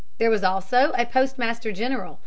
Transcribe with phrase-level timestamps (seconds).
[0.17, 2.19] There was also a Postmaster General.